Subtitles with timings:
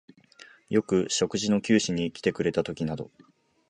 [0.71, 3.11] よく食事の給仕にきてくれたときなど、